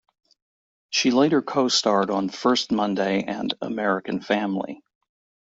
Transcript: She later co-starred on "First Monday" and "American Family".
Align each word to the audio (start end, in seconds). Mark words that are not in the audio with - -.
She 0.89 1.11
later 1.11 1.43
co-starred 1.43 2.09
on 2.09 2.29
"First 2.29 2.71
Monday" 2.71 3.21
and 3.23 3.53
"American 3.61 4.19
Family". 4.19 4.81